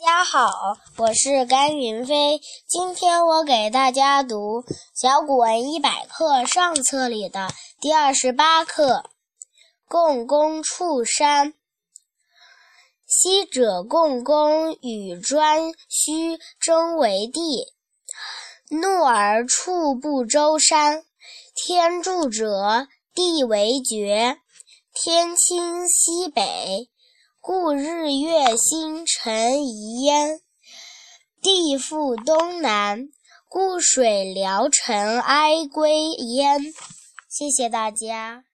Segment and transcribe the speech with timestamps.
[0.00, 2.40] 大家好，我是甘云飞。
[2.68, 4.62] 今天我给大家读
[4.94, 7.48] 《小古文一百课》上册里的
[7.80, 8.98] 第二十八课
[9.88, 11.52] 《共工触山》。
[13.08, 17.66] 昔者共工与颛顼争为帝，
[18.70, 21.02] 怒而触不周山。
[21.56, 24.38] 天助者，地为绝。
[24.94, 26.88] 天倾西北。
[27.40, 30.40] 故日月星辰移焉，
[31.40, 33.08] 地复东南，
[33.48, 36.60] 故水潦成哀归焉。
[37.28, 38.47] 谢谢大家。